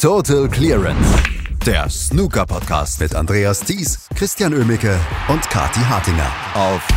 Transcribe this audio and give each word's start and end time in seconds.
Total 0.00 0.48
Clearance. 0.48 1.22
Der 1.66 1.90
Snooker-Podcast 1.90 3.00
mit 3.00 3.14
Andreas 3.14 3.60
Thies, 3.60 4.08
Christian 4.14 4.54
Ömicke 4.54 4.98
und 5.28 5.42
Kati 5.50 5.80
Hartinger 5.80 6.32
auf 6.54 6.88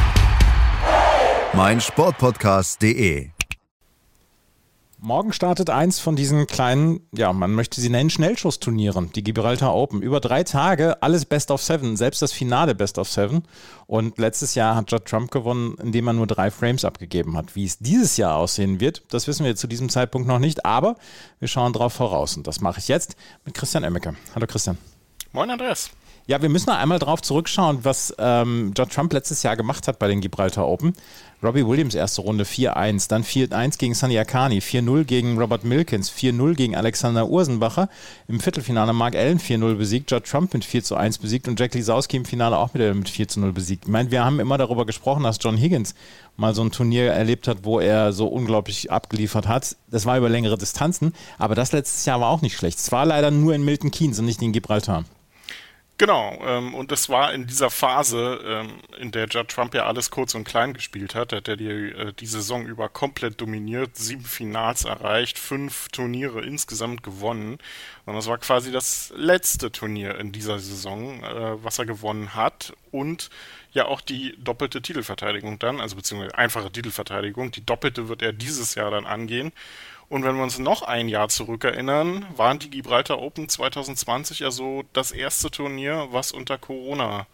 meinsportpodcast.de. 1.54 3.33
Morgen 5.06 5.34
startet 5.34 5.70
eins 5.70 6.00
von 6.00 6.16
diesen 6.16 6.48
kleinen, 6.48 7.02
ja, 7.14 7.34
man 7.34 7.52
möchte 7.52 7.82
sie 7.82 7.90
nennen, 7.90 8.10
Schnellschussturnieren, 8.10 9.12
die 9.12 9.22
Gibraltar 9.22 9.76
Open. 9.76 10.02
Über 10.02 10.22
drei 10.22 10.46
Tage, 10.46 11.04
alles 11.04 11.26
Best 11.26 11.52
of 11.52 11.62
Seven, 11.62 11.98
selbst 11.98 12.22
das 12.22 12.32
Finale 12.32 12.74
Best 12.74 12.98
of 12.98 13.10
Seven. 13.10 13.44
Und 13.86 14.18
letztes 14.18 14.56
Jahr 14.56 14.78
hat 14.78 14.90
Judd 14.90 15.04
Trump 15.04 15.30
gewonnen, 15.30 15.76
indem 15.84 16.08
er 16.08 16.14
nur 16.14 16.26
drei 16.26 16.50
Frames 16.52 16.86
abgegeben 16.86 17.36
hat. 17.36 17.54
Wie 17.54 17.66
es 17.66 17.80
dieses 17.80 18.16
Jahr 18.16 18.38
aussehen 18.38 18.80
wird, 18.80 19.04
das 19.10 19.28
wissen 19.28 19.46
wir 19.46 19.58
zu 19.58 19.68
diesem 19.68 19.90
Zeitpunkt 19.90 20.26
noch 20.26 20.40
nicht, 20.40 20.64
aber 20.64 20.96
wir 21.40 21.50
schauen 21.50 21.74
darauf 21.74 21.92
voraus. 21.92 22.38
Und 22.38 22.48
das 22.48 22.62
mache 22.62 22.80
ich 22.80 22.88
jetzt 22.88 23.18
mit 23.44 23.56
Christian 23.56 23.84
Emmecke. 23.84 24.16
Hallo 24.34 24.48
Christian. 24.48 24.78
Moin 25.34 25.50
Andreas. 25.50 25.92
Ja, 26.26 26.42
wir 26.42 26.48
müssen 26.48 26.70
noch 26.70 26.78
einmal 26.78 27.00
darauf 27.00 27.22
zurückschauen, 27.22 27.80
was 27.84 28.16
ähm, 28.18 28.72
Judd 28.78 28.94
Trump 28.94 29.12
letztes 29.12 29.44
Jahr 29.44 29.58
gemacht 29.58 29.90
hat 29.90 30.00
bei 30.00 30.08
den 30.08 30.22
Gibraltar 30.22 30.66
Open. 30.66 30.94
Robbie 31.44 31.68
Williams 31.68 31.96
erste 31.96 32.22
Runde 32.22 32.46
4-1, 32.46 33.10
dann 33.10 33.26
4-1 33.26 33.78
gegen 33.78 33.94
Sunny 33.94 34.18
Akani, 34.18 34.60
4-0 34.60 35.04
gegen 35.04 35.38
Robert 35.38 35.66
Milkins, 35.66 36.10
4-0 36.10 36.56
gegen 36.56 36.78
Alexander 36.78 37.28
Ursenbacher, 37.28 37.90
im 38.30 38.40
Viertelfinale 38.40 38.94
Mark 38.94 39.18
Allen 39.18 39.38
4-0 39.38 39.76
besiegt, 39.76 40.10
Judd 40.12 40.24
Trump 40.24 40.54
mit 40.54 40.64
4-1 40.64 41.20
besiegt 41.20 41.50
und 41.50 41.60
Jack 41.60 41.74
Lisowski 41.74 42.16
im 42.16 42.24
Finale 42.24 42.58
auch 42.58 42.74
wieder 42.74 42.94
mit 42.94 43.10
4-0 43.10 43.52
besiegt. 43.52 43.84
Ich 43.84 43.92
meine, 43.92 44.10
wir 44.10 44.24
haben 44.24 44.40
immer 44.40 44.58
darüber 44.58 44.86
gesprochen, 44.86 45.24
dass 45.24 45.40
John 45.42 45.58
Higgins 45.58 45.94
mal 46.38 46.56
so 46.56 46.64
ein 46.64 46.72
Turnier 46.72 47.12
erlebt 47.12 47.50
hat, 47.50 47.58
wo 47.64 47.82
er 47.82 48.14
so 48.14 48.28
unglaublich 48.28 48.90
abgeliefert 48.90 49.50
hat. 49.50 49.76
Das 49.92 50.06
war 50.06 50.18
über 50.18 50.30
längere 50.30 50.58
Distanzen, 50.58 51.14
aber 51.38 51.56
das 51.56 51.74
letztes 51.74 52.06
Jahr 52.06 52.22
war 52.22 52.30
auch 52.30 52.42
nicht 52.42 52.56
schlecht. 52.56 52.80
Es 52.80 52.94
war 52.94 53.06
leider 53.06 53.30
nur 53.30 53.54
in 53.54 53.66
Milton 53.66 53.92
Keynes 53.92 54.20
und 54.20 54.26
nicht 54.26 54.42
in 54.42 54.54
Gibraltar. 54.54 55.04
Genau, 56.00 56.40
ähm, 56.44 56.74
und 56.74 56.92
das 56.92 57.08
war 57.08 57.34
in 57.34 57.46
dieser 57.46 57.70
Phase, 57.70 58.40
ähm, 58.44 58.80
in 59.00 59.12
der 59.12 59.28
Judd 59.28 59.50
Trump 59.50 59.76
ja 59.76 59.86
alles 59.86 60.10
kurz 60.10 60.34
und 60.34 60.44
klein 60.44 60.74
gespielt 60.74 61.14
hat, 61.14 61.34
hat 61.34 61.48
er 61.48 61.56
die, 61.56 61.68
äh, 61.70 62.14
die 62.14 62.26
Saison 62.26 62.66
über 62.66 62.90
komplett 62.90 63.40
dominiert, 63.40 63.96
sieben 63.96 64.24
Finals 64.26 64.86
erreicht, 64.86 65.38
fünf 65.38 65.90
Turniere 65.90 66.42
insgesamt 66.42 67.04
gewonnen. 67.04 67.60
Und 68.06 68.16
das 68.16 68.26
war 68.26 68.40
quasi 68.40 68.72
das 68.72 69.14
letzte 69.16 69.72
Turnier 69.72 70.18
in 70.18 70.32
dieser 70.32 70.58
Saison, 70.58 71.24
äh, 71.24 71.64
was 71.64 71.78
er 71.78 71.86
gewonnen 71.86 72.34
hat. 72.34 72.74
Und 72.92 73.30
ja 73.72 73.86
auch 73.86 74.02
die 74.02 74.36
doppelte 74.44 74.82
Titelverteidigung 74.82 75.60
dann, 75.60 75.80
also 75.80 75.96
beziehungsweise 75.96 76.36
einfache 76.38 76.72
Titelverteidigung. 76.72 77.52
Die 77.52 77.66
doppelte 77.66 78.10
wird 78.10 78.24
er 78.24 78.34
dieses 78.34 78.76
Jahr 78.76 78.90
dann 78.90 79.06
angehen. 79.06 79.52
Und 80.10 80.24
wenn 80.24 80.36
wir 80.36 80.44
uns 80.44 80.60
noch 80.60 80.84
ein 80.84 81.08
Jahr 81.08 81.30
zurückerinnern, 81.30 82.26
waren 82.36 82.60
die 82.60 82.70
Gibraltar 82.70 83.20
Open 83.20 83.50
2020 83.50 84.40
ja 84.40 84.52
so 84.52 84.84
das 84.94 85.12
erste 85.12 85.50
Turnier, 85.50 86.08
was 86.12 86.32
unter 86.32 86.58
Corona, 86.58 87.26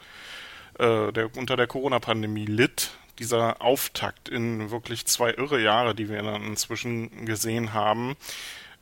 äh, 0.78 1.12
der, 1.12 1.36
unter 1.36 1.58
der 1.58 1.68
Corona-Pandemie 1.68 2.46
litt. 2.46 2.92
Dieser 3.18 3.62
Auftakt 3.62 4.30
in 4.30 4.72
wirklich 4.72 5.06
zwei 5.06 5.32
irre 5.32 5.62
Jahre, 5.62 5.94
die 5.94 6.08
wir 6.08 6.22
dann 6.22 6.44
inzwischen 6.44 7.26
gesehen 7.26 7.74
haben, 7.74 8.16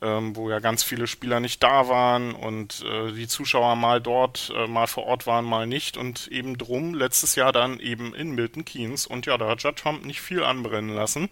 ähm, 0.00 0.36
wo 0.36 0.48
ja 0.48 0.60
ganz 0.60 0.84
viele 0.84 1.08
Spieler 1.08 1.40
nicht 1.40 1.60
da 1.62 1.88
waren 1.88 2.34
und 2.34 2.84
äh, 2.84 3.10
die 3.12 3.26
Zuschauer 3.26 3.74
mal 3.74 4.00
dort, 4.00 4.52
äh, 4.54 4.68
mal 4.68 4.86
vor 4.86 5.06
Ort 5.06 5.26
waren, 5.26 5.44
mal 5.44 5.66
nicht 5.66 5.96
und 5.96 6.28
eben 6.28 6.56
drum 6.56 6.94
letztes 6.94 7.34
Jahr 7.34 7.50
dann 7.50 7.80
eben 7.80 8.14
in 8.14 8.30
Milton 8.30 8.64
Keynes 8.64 9.08
und 9.08 9.26
ja, 9.26 9.36
da 9.38 9.48
hat 9.48 9.62
Judd 9.64 9.76
Trump 9.76 10.04
nicht 10.04 10.20
viel 10.20 10.44
anbrennen 10.44 10.94
lassen. 10.94 11.28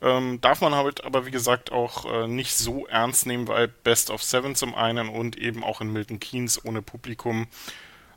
Ähm, 0.00 0.40
darf 0.40 0.60
man 0.60 0.74
halt 0.74 1.04
aber, 1.04 1.26
wie 1.26 1.30
gesagt, 1.30 1.72
auch 1.72 2.04
äh, 2.04 2.28
nicht 2.28 2.56
so 2.56 2.86
ernst 2.86 3.26
nehmen, 3.26 3.48
weil 3.48 3.68
Best 3.68 4.10
of 4.10 4.22
Seven 4.22 4.54
zum 4.54 4.74
einen 4.74 5.08
und 5.08 5.36
eben 5.36 5.64
auch 5.64 5.80
in 5.80 5.92
Milton 5.92 6.20
Keynes 6.20 6.64
ohne 6.64 6.82
Publikum. 6.82 7.48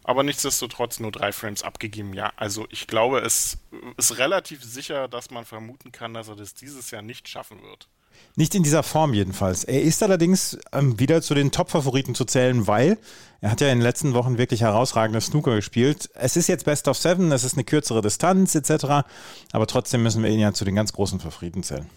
Aber 0.03 0.23
nichtsdestotrotz 0.23 0.99
nur 0.99 1.11
drei 1.11 1.31
Frames 1.31 1.63
abgegeben. 1.63 2.13
Ja, 2.13 2.33
also 2.35 2.67
ich 2.69 2.87
glaube, 2.87 3.19
es 3.19 3.59
ist 3.97 4.17
relativ 4.17 4.63
sicher, 4.63 5.07
dass 5.07 5.31
man 5.31 5.45
vermuten 5.45 5.91
kann, 5.91 6.13
dass 6.13 6.27
er 6.27 6.35
das 6.35 6.53
dieses 6.53 6.91
Jahr 6.91 7.01
nicht 7.01 7.27
schaffen 7.27 7.61
wird. 7.63 7.87
Nicht 8.35 8.55
in 8.55 8.63
dieser 8.63 8.83
Form 8.83 9.13
jedenfalls. 9.13 9.63
Er 9.63 9.81
ist 9.81 10.01
allerdings 10.03 10.57
ähm, 10.71 10.99
wieder 10.99 11.21
zu 11.21 11.33
den 11.33 11.51
Top-Favoriten 11.51 12.15
zu 12.15 12.25
zählen, 12.25 12.65
weil 12.65 12.97
er 13.41 13.51
hat 13.51 13.61
ja 13.61 13.67
in 13.67 13.79
den 13.79 13.83
letzten 13.83 14.13
Wochen 14.13 14.37
wirklich 14.37 14.61
herausragende 14.61 15.19
Snooker 15.19 15.55
gespielt. 15.55 16.09
Es 16.13 16.37
ist 16.37 16.47
jetzt 16.47 16.65
Best 16.65 16.87
of 16.87 16.97
Seven, 16.97 17.31
es 17.31 17.43
ist 17.43 17.55
eine 17.55 17.63
kürzere 17.63 18.01
Distanz 18.01 18.55
etc. 18.55 19.05
Aber 19.51 19.67
trotzdem 19.67 20.03
müssen 20.03 20.23
wir 20.23 20.29
ihn 20.29 20.39
ja 20.39 20.53
zu 20.53 20.63
den 20.63 20.75
ganz 20.75 20.93
großen 20.93 21.19
Favoriten 21.19 21.63
zählen. 21.63 21.89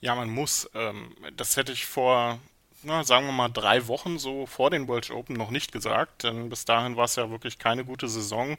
Ja, 0.00 0.14
man 0.14 0.30
muss. 0.30 0.70
Ähm, 0.74 1.14
das 1.36 1.56
hätte 1.56 1.72
ich 1.72 1.86
vor 1.86 2.38
na, 2.82 3.04
sagen 3.04 3.26
wir 3.26 3.32
mal, 3.32 3.48
drei 3.48 3.86
Wochen 3.88 4.18
so 4.18 4.46
vor 4.46 4.70
den 4.70 4.88
World 4.88 5.10
Open 5.10 5.36
noch 5.36 5.50
nicht 5.50 5.72
gesagt, 5.72 6.24
denn 6.24 6.48
bis 6.48 6.64
dahin 6.64 6.96
war 6.96 7.04
es 7.04 7.16
ja 7.16 7.30
wirklich 7.30 7.58
keine 7.58 7.84
gute 7.84 8.08
Saison, 8.08 8.56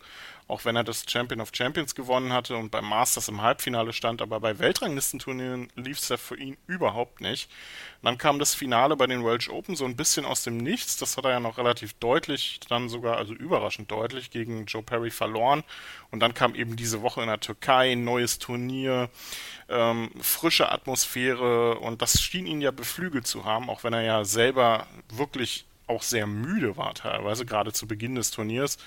auch 0.47 0.65
wenn 0.65 0.75
er 0.75 0.83
das 0.83 1.03
Champion 1.07 1.41
of 1.41 1.51
Champions 1.53 1.93
gewonnen 1.93 2.31
hatte 2.31 2.55
und 2.55 2.71
beim 2.71 2.85
Masters 2.85 3.27
im 3.27 3.41
Halbfinale 3.41 3.93
stand, 3.93 4.21
aber 4.21 4.39
bei 4.39 4.59
Weltranglistenturnieren 4.59 5.69
lief 5.75 5.99
es 5.99 6.09
ja 6.09 6.17
für 6.17 6.37
ihn 6.37 6.57
überhaupt 6.67 7.21
nicht. 7.21 7.49
Und 8.01 8.05
dann 8.05 8.17
kam 8.17 8.39
das 8.39 8.55
Finale 8.55 8.95
bei 8.95 9.07
den 9.07 9.23
World 9.23 9.49
Open 9.49 9.75
so 9.75 9.85
ein 9.85 9.95
bisschen 9.95 10.25
aus 10.25 10.43
dem 10.43 10.57
Nichts, 10.57 10.97
das 10.97 11.17
hat 11.17 11.25
er 11.25 11.31
ja 11.31 11.39
noch 11.39 11.57
relativ 11.57 11.93
deutlich, 11.93 12.59
dann 12.69 12.89
sogar, 12.89 13.17
also 13.17 13.33
überraschend 13.33 13.91
deutlich, 13.91 14.31
gegen 14.31 14.65
Joe 14.65 14.83
Perry 14.83 15.11
verloren. 15.11 15.63
Und 16.11 16.21
dann 16.21 16.33
kam 16.33 16.55
eben 16.55 16.75
diese 16.75 17.01
Woche 17.01 17.21
in 17.21 17.27
der 17.27 17.39
Türkei 17.39 17.91
ein 17.91 18.05
neues 18.05 18.39
Turnier, 18.39 19.09
ähm, 19.67 20.09
frische 20.21 20.71
Atmosphäre. 20.71 21.79
Und 21.79 22.01
das 22.01 22.21
schien 22.21 22.45
ihn 22.45 22.61
ja 22.61 22.71
beflügelt 22.71 23.27
zu 23.27 23.43
haben, 23.43 23.69
auch 23.69 23.83
wenn 23.83 23.93
er 23.93 24.03
ja 24.03 24.16
selber 24.25 24.87
wirklich 25.09 25.65
auch 25.87 26.03
sehr 26.03 26.27
müde 26.27 26.77
war 26.77 26.93
teilweise, 26.93 27.45
gerade 27.45 27.71
zu 27.71 27.87
Beginn 27.87 28.15
des 28.15 28.31
Turniers. 28.31 28.77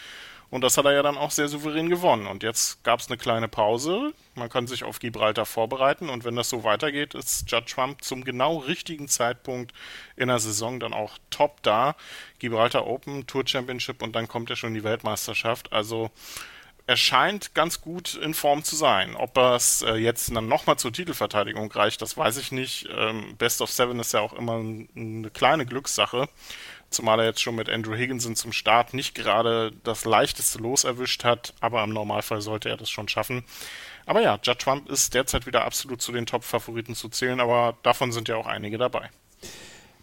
Und 0.50 0.62
das 0.62 0.76
hat 0.76 0.84
er 0.84 0.92
ja 0.92 1.02
dann 1.02 1.16
auch 1.16 1.30
sehr 1.30 1.46
souverän 1.46 1.88
gewonnen. 1.88 2.26
Und 2.26 2.42
jetzt 2.42 2.82
gab 2.82 2.98
es 2.98 3.06
eine 3.06 3.16
kleine 3.16 3.46
Pause. 3.46 4.12
Man 4.34 4.48
kann 4.48 4.66
sich 4.66 4.82
auf 4.82 4.98
Gibraltar 4.98 5.46
vorbereiten. 5.46 6.08
Und 6.08 6.24
wenn 6.24 6.34
das 6.34 6.48
so 6.48 6.64
weitergeht, 6.64 7.14
ist 7.14 7.48
Judd 7.50 7.66
Trump 7.66 8.02
zum 8.02 8.24
genau 8.24 8.56
richtigen 8.56 9.06
Zeitpunkt 9.06 9.72
in 10.16 10.26
der 10.26 10.40
Saison 10.40 10.80
dann 10.80 10.92
auch 10.92 11.18
top 11.30 11.62
da. 11.62 11.94
Gibraltar 12.40 12.86
Open, 12.86 13.28
Tour 13.28 13.46
Championship 13.46 14.02
und 14.02 14.16
dann 14.16 14.26
kommt 14.26 14.50
ja 14.50 14.56
schon 14.56 14.74
die 14.74 14.82
Weltmeisterschaft. 14.82 15.72
Also 15.72 16.10
er 16.90 16.96
scheint 16.96 17.54
ganz 17.54 17.80
gut 17.80 18.16
in 18.16 18.34
Form 18.34 18.64
zu 18.64 18.74
sein. 18.74 19.14
Ob 19.14 19.38
es 19.38 19.82
äh, 19.82 19.94
jetzt 19.94 20.34
dann 20.34 20.48
nochmal 20.48 20.76
zur 20.76 20.92
Titelverteidigung 20.92 21.70
reicht, 21.70 22.02
das 22.02 22.16
weiß 22.16 22.36
ich 22.38 22.50
nicht. 22.50 22.88
Ähm, 22.92 23.36
Best 23.36 23.62
of 23.62 23.70
Seven 23.70 24.00
ist 24.00 24.12
ja 24.12 24.18
auch 24.18 24.32
immer 24.32 24.56
ein, 24.56 24.88
eine 24.96 25.30
kleine 25.30 25.66
Glückssache. 25.66 26.28
Zumal 26.90 27.20
er 27.20 27.26
jetzt 27.26 27.42
schon 27.42 27.54
mit 27.54 27.68
Andrew 27.70 27.94
Higginson 27.94 28.34
zum 28.34 28.52
Start 28.52 28.92
nicht 28.92 29.14
gerade 29.14 29.70
das 29.84 30.04
leichteste 30.04 30.58
Los 30.58 30.82
erwischt 30.82 31.22
hat, 31.22 31.54
aber 31.60 31.84
im 31.84 31.90
Normalfall 31.90 32.40
sollte 32.40 32.68
er 32.68 32.76
das 32.76 32.90
schon 32.90 33.06
schaffen. 33.06 33.44
Aber 34.04 34.20
ja, 34.20 34.40
Judd 34.42 34.58
Trump 34.58 34.88
ist 34.88 35.14
derzeit 35.14 35.46
wieder 35.46 35.64
absolut 35.64 36.02
zu 36.02 36.10
den 36.10 36.26
Top-Favoriten 36.26 36.96
zu 36.96 37.08
zählen, 37.08 37.38
aber 37.38 37.76
davon 37.84 38.10
sind 38.10 38.26
ja 38.26 38.34
auch 38.34 38.48
einige 38.48 38.78
dabei. 38.78 39.10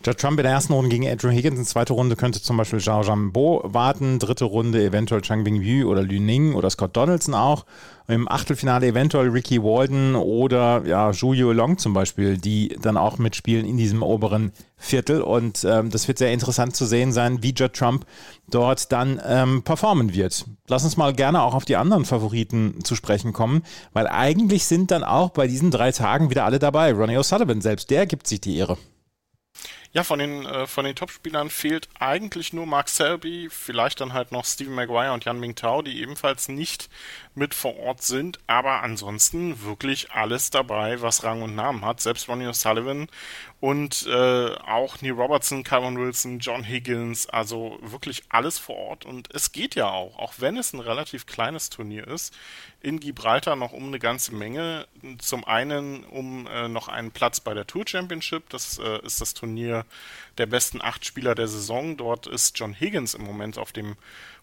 Judd 0.08 0.20
Trump 0.20 0.40
in 0.40 0.44
der 0.44 0.54
ersten 0.54 0.72
Runde 0.72 0.90
gegen 0.90 1.06
Andrew 1.06 1.30
Higgins, 1.30 1.60
in 1.60 1.66
zweite 1.66 1.92
Runde 1.92 2.16
könnte 2.16 2.42
zum 2.42 2.56
Beispiel 2.56 2.80
Zhao 2.80 3.04
Jambo 3.04 3.60
warten, 3.66 4.20
dritte 4.20 4.46
Runde 4.46 4.82
eventuell 4.82 5.20
Chang 5.20 5.44
Bingyu 5.44 5.86
oder 5.92 6.02
Lü 6.02 6.22
Ning 6.22 6.54
oder 6.54 6.70
Scott 6.70 6.96
Donaldson 6.96 7.34
auch. 7.36 7.66
Im 8.08 8.26
Achtelfinale 8.32 8.88
eventuell 8.88 9.28
Ricky 9.28 9.62
Walden 9.62 10.16
oder 10.16 10.86
ja, 10.86 11.12
Zhu 11.12 11.34
Long 11.34 11.78
zum 11.78 11.94
Beispiel, 11.94 12.38
die 12.38 12.78
dann 12.82 12.96
auch 12.96 13.18
mitspielen 13.18 13.66
in 13.66 13.76
diesem 13.76 14.02
oberen 14.02 14.54
Viertel. 14.78 15.22
Und 15.22 15.66
ähm, 15.66 15.90
das 15.90 16.08
wird 16.08 16.20
sehr 16.20 16.32
interessant 16.32 16.74
zu 16.74 16.86
sehen 16.86 17.12
sein, 17.12 17.44
wie 17.44 17.54
Judd 17.54 17.74
Trump 17.74 18.06
dort 18.50 18.94
dann 18.94 19.20
ähm, 19.28 19.64
performen 19.64 20.14
wird. 20.14 20.46
Lass 20.70 20.86
uns 20.86 20.96
mal 20.96 21.12
gerne 21.12 21.42
auch 21.42 21.54
auf 21.54 21.66
die 21.66 21.76
anderen 21.76 22.06
Favoriten 22.06 22.82
zu 22.82 22.96
sprechen 22.96 23.34
kommen, 23.34 23.62
weil 23.92 24.08
eigentlich 24.08 24.68
sind 24.68 24.90
dann 24.92 25.04
auch 25.04 25.32
bei 25.32 25.48
diesen 25.48 25.70
drei 25.70 25.92
Tagen 25.92 26.30
wieder 26.30 26.46
alle 26.46 26.60
dabei. 26.60 26.94
Ronnie 26.94 27.18
O'Sullivan 27.18 27.62
selbst, 27.62 27.90
der 27.90 28.06
gibt 28.06 28.28
sich 28.28 28.40
die 28.40 28.56
Ehre. 28.56 28.78
Ja, 29.98 30.04
von 30.04 30.20
den, 30.20 30.46
äh, 30.46 30.68
von 30.68 30.86
den 30.86 30.96
Topspielern 30.96 31.50
fehlt 31.50 31.90
eigentlich 31.98 32.54
nur 32.54 32.68
Mark 32.68 32.88
Selby, 32.88 33.50
vielleicht 33.50 34.00
dann 34.00 34.14
halt 34.14 34.32
noch 34.32 34.46
Stephen 34.46 34.76
Maguire 34.76 35.12
und 35.12 35.26
Yan 35.26 35.40
Mingtao, 35.40 35.82
die 35.82 36.00
ebenfalls 36.04 36.50
nicht 36.50 36.88
mit 37.34 37.56
vor 37.56 37.76
Ort 37.80 38.04
sind, 38.04 38.38
aber 38.46 38.84
ansonsten 38.84 39.64
wirklich 39.64 40.12
alles 40.12 40.52
dabei, 40.52 41.02
was 41.02 41.24
Rang 41.24 41.42
und 41.42 41.56
Namen 41.56 41.84
hat. 41.84 42.00
Selbst 42.00 42.30
Ronnie 42.30 42.46
O'Sullivan 42.46 43.08
und 43.60 44.06
äh, 44.06 44.56
auch 44.68 45.02
Neil 45.02 45.14
Robertson, 45.14 45.64
Kyron 45.64 45.98
Wilson, 45.98 46.38
John 46.38 46.64
Higgins, 46.64 47.28
also 47.28 47.80
wirklich 47.82 48.24
alles 48.30 48.60
vor 48.60 48.76
Ort. 48.76 49.06
Und 49.06 49.34
es 49.34 49.52
geht 49.52 49.74
ja 49.74 49.90
auch, 49.90 50.20
auch 50.20 50.34
wenn 50.38 50.58
es 50.58 50.74
ein 50.74 50.80
relativ 50.80 51.26
kleines 51.26 51.72
Turnier 51.72 52.08
ist, 52.08 52.36
in 52.82 53.00
Gibraltar 53.00 53.56
noch 53.56 53.74
um 53.74 53.88
eine 53.88 53.98
ganze 53.98 54.36
Menge. 54.36 54.86
Zum 55.18 55.44
einen 55.44 56.04
um 56.04 56.46
äh, 56.46 56.68
noch 56.68 56.88
einen 56.88 57.10
Platz 57.10 57.40
bei 57.40 57.56
der 57.56 57.66
Tour 57.66 57.86
Championship, 57.88 58.48
das 58.50 58.78
äh, 58.78 59.04
ist 59.04 59.22
das 59.22 59.34
Turnier 59.34 59.86
der 60.38 60.46
besten 60.46 60.80
acht 60.80 61.04
Spieler 61.04 61.34
der 61.34 61.48
Saison. 61.48 61.98
Dort 61.98 62.28
ist 62.28 62.60
John 62.60 62.80
Higgins 62.80 63.16
im 63.16 63.24
Moment 63.24 63.58
auf 63.58 63.72
dem 63.72 63.96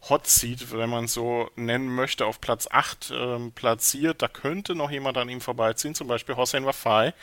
Hot 0.08 0.26
Seat, 0.26 0.72
wenn 0.72 0.90
man 0.90 1.04
es 1.04 1.14
so 1.14 1.50
nennen 1.54 1.94
möchte, 1.94 2.26
auf 2.26 2.40
Platz 2.40 2.66
8 2.68 3.12
ähm, 3.14 3.52
platziert. 3.52 4.22
Da 4.22 4.28
könnte 4.28 4.74
noch 4.74 4.90
jemand 4.90 5.16
an 5.18 5.28
ihm 5.28 5.40
vorbeiziehen, 5.40 5.94
zum 5.94 6.08
Beispiel 6.08 6.34
Hossein 6.34 6.66
Wafai 6.66 7.14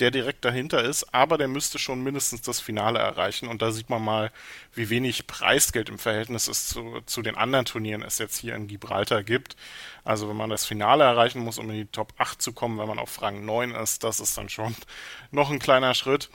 der 0.00 0.10
direkt 0.10 0.44
dahinter 0.44 0.82
ist, 0.82 1.14
aber 1.14 1.38
der 1.38 1.48
müsste 1.48 1.78
schon 1.78 2.02
mindestens 2.02 2.42
das 2.42 2.60
Finale 2.60 2.98
erreichen. 2.98 3.48
Und 3.48 3.62
da 3.62 3.72
sieht 3.72 3.90
man 3.90 4.02
mal, 4.02 4.30
wie 4.74 4.90
wenig 4.90 5.26
Preisgeld 5.26 5.88
im 5.88 5.98
Verhältnis 5.98 6.48
es 6.48 6.68
zu, 6.68 7.00
zu 7.06 7.22
den 7.22 7.36
anderen 7.36 7.64
Turnieren 7.64 8.02
es 8.02 8.18
jetzt 8.18 8.38
hier 8.38 8.54
in 8.54 8.68
Gibraltar 8.68 9.22
gibt. 9.22 9.56
Also 10.04 10.28
wenn 10.28 10.36
man 10.36 10.50
das 10.50 10.64
Finale 10.64 11.04
erreichen 11.04 11.40
muss, 11.40 11.58
um 11.58 11.68
in 11.70 11.76
die 11.76 11.86
Top 11.86 12.14
8 12.18 12.40
zu 12.40 12.52
kommen, 12.52 12.78
wenn 12.78 12.88
man 12.88 12.98
auf 12.98 13.20
Rang 13.20 13.44
9 13.44 13.72
ist, 13.72 14.04
das 14.04 14.20
ist 14.20 14.36
dann 14.38 14.48
schon 14.48 14.74
noch 15.30 15.50
ein 15.50 15.58
kleiner 15.58 15.94
Schritt. 15.94 16.30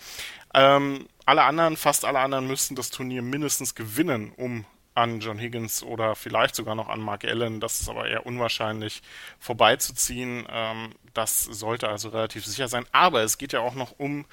Ähm, 0.53 1.07
alle 1.25 1.43
anderen, 1.43 1.77
fast 1.77 2.05
alle 2.05 2.19
anderen 2.19 2.47
müssten 2.47 2.75
das 2.75 2.89
Turnier 2.89 3.21
mindestens 3.21 3.75
gewinnen, 3.75 4.31
um 4.35 4.65
an 4.95 5.19
John 5.19 5.39
Higgins 5.39 5.83
oder 5.83 6.15
vielleicht 6.15 6.55
sogar 6.55 6.75
noch 6.75 6.89
an 6.89 6.99
Mark 6.99 7.25
Allen, 7.25 7.59
das 7.59 7.81
ist 7.81 7.89
aber 7.89 8.07
eher 8.07 8.25
unwahrscheinlich, 8.25 9.01
vorbeizuziehen. 9.39 10.45
Ähm, 10.49 10.95
das 11.13 11.43
sollte 11.43 11.89
also 11.89 12.09
relativ 12.09 12.45
sicher 12.45 12.67
sein. 12.67 12.85
Aber 12.91 13.21
es 13.21 13.37
geht 13.37 13.53
ja 13.53 13.59
auch 13.61 13.75
noch 13.75 13.95
um 13.97 14.25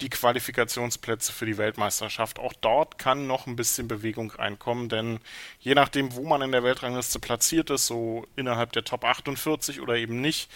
die 0.00 0.10
Qualifikationsplätze 0.10 1.32
für 1.32 1.46
die 1.46 1.56
Weltmeisterschaft. 1.56 2.38
Auch 2.38 2.52
dort 2.52 2.98
kann 2.98 3.26
noch 3.26 3.46
ein 3.46 3.54
bisschen 3.54 3.86
Bewegung 3.86 4.30
reinkommen, 4.32 4.88
denn 4.88 5.20
je 5.60 5.74
nachdem, 5.74 6.14
wo 6.16 6.24
man 6.24 6.42
in 6.42 6.52
der 6.52 6.64
Weltrangliste 6.64 7.20
platziert 7.20 7.70
ist, 7.70 7.86
so 7.86 8.26
innerhalb 8.34 8.72
der 8.72 8.84
Top 8.84 9.04
48 9.04 9.80
oder 9.80 9.96
eben 9.96 10.20
nicht, 10.20 10.50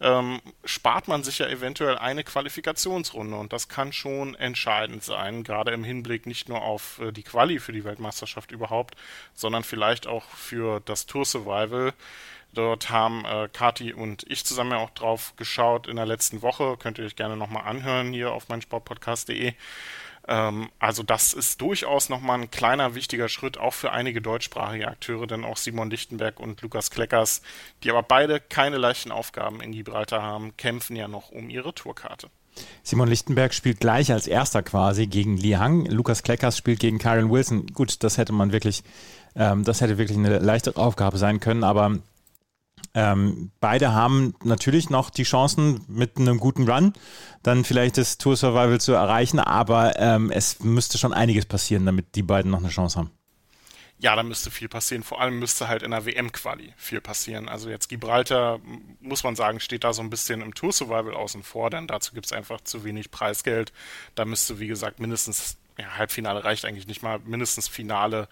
ähm, 0.00 0.40
spart 0.64 1.08
man 1.08 1.24
sich 1.24 1.38
ja 1.38 1.48
eventuell 1.48 1.96
eine 1.96 2.22
Qualifikationsrunde 2.22 3.36
und 3.36 3.52
das 3.52 3.68
kann 3.68 3.92
schon 3.92 4.34
entscheidend 4.34 5.02
sein, 5.02 5.42
gerade 5.42 5.72
im 5.72 5.84
Hinblick 5.84 6.26
nicht 6.26 6.48
nur 6.48 6.60
auf 6.62 7.00
äh, 7.00 7.12
die 7.12 7.22
Quali 7.22 7.60
für 7.60 7.72
die 7.72 7.84
Weltmeisterschaft 7.84 8.52
überhaupt, 8.52 8.96
sondern 9.32 9.64
vielleicht 9.64 10.06
auch 10.06 10.24
für 10.30 10.80
das 10.84 11.06
Tour 11.06 11.24
Survival. 11.24 11.94
Dort 12.54 12.90
haben 12.90 13.24
äh, 13.24 13.48
Kati 13.50 13.94
und 13.94 14.24
ich 14.28 14.44
zusammen 14.44 14.72
ja 14.72 14.78
auch 14.78 14.90
drauf 14.90 15.34
geschaut 15.36 15.86
in 15.86 15.96
der 15.96 16.06
letzten 16.06 16.42
Woche. 16.42 16.76
Könnt 16.78 16.98
ihr 16.98 17.04
euch 17.04 17.16
gerne 17.16 17.36
nochmal 17.36 17.64
anhören 17.64 18.12
hier 18.12 18.32
auf 18.32 18.48
meinsportpodcast.de. 18.48 19.54
Ähm, 20.28 20.68
also 20.78 21.02
das 21.02 21.32
ist 21.32 21.60
durchaus 21.60 22.08
nochmal 22.08 22.40
ein 22.40 22.50
kleiner 22.50 22.94
wichtiger 22.94 23.28
Schritt, 23.28 23.58
auch 23.58 23.74
für 23.74 23.92
einige 23.92 24.20
deutschsprachige 24.20 24.86
Akteure, 24.86 25.26
denn 25.26 25.44
auch 25.44 25.56
Simon 25.56 25.90
Lichtenberg 25.90 26.38
und 26.38 26.60
Lukas 26.62 26.90
Kleckers, 26.90 27.42
die 27.82 27.90
aber 27.90 28.02
beide 28.02 28.38
keine 28.38 28.76
leichten 28.76 29.10
Aufgaben 29.10 29.60
in 29.60 29.72
Gibraltar 29.72 30.22
haben, 30.22 30.56
kämpfen 30.56 30.94
ja 30.94 31.08
noch 31.08 31.30
um 31.30 31.48
ihre 31.50 31.74
Tourkarte. 31.74 32.28
Simon 32.82 33.08
Lichtenberg 33.08 33.54
spielt 33.54 33.80
gleich 33.80 34.12
als 34.12 34.26
erster 34.26 34.62
quasi 34.62 35.06
gegen 35.06 35.38
Li 35.38 35.52
Hang. 35.52 35.86
Lukas 35.86 36.22
Kleckers 36.22 36.58
spielt 36.58 36.80
gegen 36.80 36.98
Kyron 36.98 37.30
Wilson. 37.30 37.66
Gut, 37.68 38.02
das 38.04 38.18
hätte 38.18 38.32
man 38.32 38.52
wirklich, 38.52 38.84
ähm, 39.34 39.64
das 39.64 39.80
hätte 39.80 39.96
wirklich 39.96 40.18
eine 40.18 40.38
leichtere 40.38 40.76
Aufgabe 40.76 41.16
sein 41.16 41.40
können, 41.40 41.64
aber 41.64 41.98
ähm, 42.94 43.50
beide 43.60 43.92
haben 43.92 44.34
natürlich 44.44 44.90
noch 44.90 45.10
die 45.10 45.22
Chancen 45.22 45.84
mit 45.88 46.18
einem 46.18 46.38
guten 46.38 46.68
Run 46.68 46.92
dann 47.42 47.64
vielleicht 47.64 47.96
das 47.96 48.18
Tour 48.18 48.36
Survival 48.36 48.80
zu 48.80 48.92
erreichen, 48.92 49.38
aber 49.40 49.98
ähm, 49.98 50.30
es 50.30 50.60
müsste 50.60 50.98
schon 50.98 51.12
einiges 51.12 51.46
passieren, 51.46 51.86
damit 51.86 52.14
die 52.14 52.22
beiden 52.22 52.50
noch 52.50 52.60
eine 52.60 52.68
Chance 52.68 52.98
haben. 52.98 53.10
Ja, 53.98 54.16
da 54.16 54.24
müsste 54.24 54.50
viel 54.50 54.68
passieren. 54.68 55.04
Vor 55.04 55.20
allem 55.20 55.38
müsste 55.38 55.68
halt 55.68 55.84
in 55.84 55.92
der 55.92 56.04
WM-Quali 56.04 56.74
viel 56.76 57.00
passieren. 57.00 57.48
Also 57.48 57.70
jetzt 57.70 57.88
Gibraltar, 57.88 58.58
muss 59.00 59.22
man 59.22 59.36
sagen, 59.36 59.60
steht 59.60 59.84
da 59.84 59.92
so 59.92 60.02
ein 60.02 60.10
bisschen 60.10 60.40
im 60.40 60.54
Tour 60.54 60.72
Survival 60.72 61.14
außen 61.14 61.44
vor, 61.44 61.70
denn 61.70 61.86
dazu 61.86 62.12
gibt 62.12 62.26
es 62.26 62.32
einfach 62.32 62.60
zu 62.62 62.82
wenig 62.82 63.12
Preisgeld. 63.12 63.72
Da 64.16 64.24
müsste, 64.24 64.58
wie 64.58 64.66
gesagt, 64.66 64.98
mindestens 64.98 65.56
ja, 65.78 65.96
Halbfinale 65.96 66.44
reicht 66.44 66.64
eigentlich 66.64 66.86
nicht 66.86 67.02
mal, 67.02 67.20
mindestens 67.20 67.68
Finale 67.68 68.28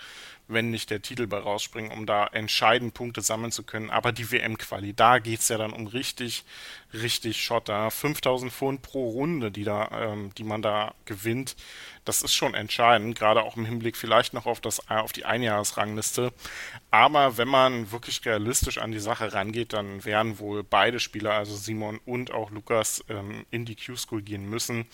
wenn 0.52 0.70
nicht 0.70 0.90
der 0.90 1.02
Titel 1.02 1.26
bei 1.26 1.38
rausspringen, 1.38 1.92
um 1.92 2.06
da 2.06 2.26
entscheidend 2.26 2.94
Punkte 2.94 3.22
sammeln 3.22 3.52
zu 3.52 3.62
können. 3.62 3.90
Aber 3.90 4.12
die 4.12 4.30
WM-Quali, 4.30 4.94
da 4.94 5.18
geht 5.18 5.40
es 5.40 5.48
ja 5.48 5.58
dann 5.58 5.72
um 5.72 5.86
richtig, 5.86 6.44
richtig 6.92 7.42
Schotter. 7.42 7.90
5000 7.90 8.52
Pfund 8.52 8.82
pro 8.82 9.10
Runde, 9.10 9.50
die, 9.50 9.64
da, 9.64 9.88
ähm, 9.92 10.32
die 10.36 10.44
man 10.44 10.62
da 10.62 10.94
gewinnt, 11.04 11.56
das 12.04 12.22
ist 12.22 12.34
schon 12.34 12.54
entscheidend, 12.54 13.18
gerade 13.18 13.42
auch 13.42 13.56
im 13.56 13.64
Hinblick 13.64 13.96
vielleicht 13.96 14.32
noch 14.32 14.46
auf, 14.46 14.60
das, 14.60 14.88
auf 14.88 15.12
die 15.12 15.24
Einjahresrangliste. 15.24 16.32
Aber 16.90 17.36
wenn 17.36 17.48
man 17.48 17.92
wirklich 17.92 18.24
realistisch 18.24 18.78
an 18.78 18.90
die 18.90 19.00
Sache 19.00 19.32
rangeht, 19.32 19.72
dann 19.72 20.04
werden 20.04 20.38
wohl 20.38 20.64
beide 20.64 20.98
Spieler, 20.98 21.34
also 21.34 21.54
Simon 21.54 22.00
und 22.06 22.32
auch 22.32 22.50
Lukas, 22.50 23.04
ähm, 23.08 23.44
in 23.50 23.64
die 23.64 23.76
Q-School 23.76 24.22
gehen 24.22 24.48
müssen. 24.48 24.86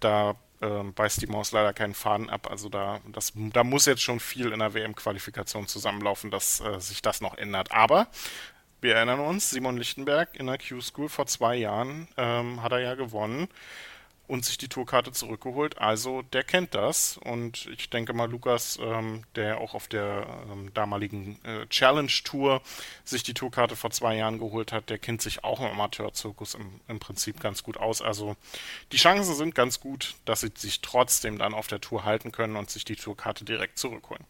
Da 0.00 0.36
ähm, 0.60 0.94
beißt 0.94 1.22
die 1.22 1.26
Maus 1.26 1.52
leider 1.52 1.72
keinen 1.72 1.94
Faden 1.94 2.30
ab. 2.30 2.50
Also 2.50 2.68
da, 2.68 3.00
das, 3.06 3.32
da 3.34 3.64
muss 3.64 3.86
jetzt 3.86 4.02
schon 4.02 4.20
viel 4.20 4.52
in 4.52 4.58
der 4.58 4.74
WM-Qualifikation 4.74 5.66
zusammenlaufen, 5.66 6.30
dass 6.30 6.60
äh, 6.60 6.80
sich 6.80 7.02
das 7.02 7.20
noch 7.20 7.36
ändert. 7.36 7.72
Aber 7.72 8.08
wir 8.80 8.94
erinnern 8.94 9.20
uns, 9.20 9.50
Simon 9.50 9.76
Lichtenberg 9.76 10.34
in 10.34 10.46
der 10.46 10.58
Q-School 10.58 11.08
vor 11.08 11.26
zwei 11.26 11.56
Jahren 11.56 12.08
ähm, 12.16 12.62
hat 12.62 12.72
er 12.72 12.80
ja 12.80 12.94
gewonnen 12.94 13.48
und 14.28 14.44
sich 14.44 14.58
die 14.58 14.68
Tourkarte 14.68 15.10
zurückgeholt. 15.10 15.78
Also 15.78 16.22
der 16.22 16.44
kennt 16.44 16.74
das. 16.74 17.16
Und 17.16 17.66
ich 17.66 17.90
denke 17.90 18.12
mal, 18.12 18.30
Lukas, 18.30 18.78
ähm, 18.80 19.24
der 19.34 19.58
auch 19.58 19.74
auf 19.74 19.88
der 19.88 20.26
ähm, 20.52 20.72
damaligen 20.74 21.42
äh, 21.44 21.66
Challenge-Tour 21.66 22.62
sich 23.04 23.22
die 23.22 23.34
Tourkarte 23.34 23.74
vor 23.74 23.90
zwei 23.90 24.16
Jahren 24.16 24.38
geholt 24.38 24.70
hat, 24.70 24.90
der 24.90 24.98
kennt 24.98 25.22
sich 25.22 25.42
auch 25.44 25.60
im 25.60 25.66
Amateurzirkus 25.66 26.54
im, 26.54 26.80
im 26.86 27.00
Prinzip 27.00 27.40
ganz 27.40 27.62
gut 27.62 27.78
aus. 27.78 28.02
Also 28.02 28.36
die 28.92 28.98
Chancen 28.98 29.34
sind 29.34 29.54
ganz 29.54 29.80
gut, 29.80 30.14
dass 30.26 30.42
sie 30.42 30.52
sich 30.54 30.82
trotzdem 30.82 31.38
dann 31.38 31.54
auf 31.54 31.66
der 31.66 31.80
Tour 31.80 32.04
halten 32.04 32.30
können 32.30 32.56
und 32.56 32.70
sich 32.70 32.84
die 32.84 32.96
Tourkarte 32.96 33.44
direkt 33.44 33.78
zurückholen. 33.78 34.24